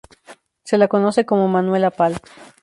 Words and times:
Se 0.63 0.79
la 0.79 0.87
conoce 0.87 1.27
como 1.27 1.47
"Manuela 1.47 1.91
Pal". 1.91 2.17